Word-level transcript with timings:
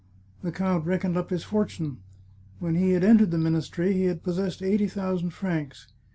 "The 0.41 0.51
count 0.51 0.87
reckoned 0.87 1.15
up 1.15 1.29
his 1.29 1.43
fortune. 1.43 1.99
When 2.57 2.73
he 2.73 2.93
had 2.93 3.03
entered 3.03 3.29
the 3.29 3.37
ministry 3.37 3.93
he 3.93 4.05
had 4.05 4.23
pos 4.23 4.39
sessed 4.39 4.65
eighty 4.65 4.87
thousand 4.87 5.29
francs. 5.29 5.89